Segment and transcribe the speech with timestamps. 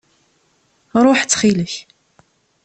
[1.03, 1.73] Ṛuḥ ttxil-k!